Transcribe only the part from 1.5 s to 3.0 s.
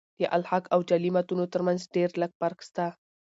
ترمتځ ډېر لږ فرق سته.